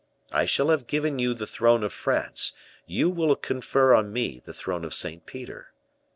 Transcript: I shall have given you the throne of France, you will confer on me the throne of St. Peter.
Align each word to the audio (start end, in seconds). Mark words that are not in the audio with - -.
I 0.31 0.45
shall 0.45 0.69
have 0.69 0.87
given 0.87 1.19
you 1.19 1.35
the 1.35 1.45
throne 1.45 1.83
of 1.83 1.93
France, 1.93 2.53
you 2.87 3.07
will 3.07 3.35
confer 3.35 3.93
on 3.93 4.11
me 4.11 4.39
the 4.43 4.51
throne 4.51 4.83
of 4.83 4.95
St. 4.95 5.27
Peter. 5.27 5.73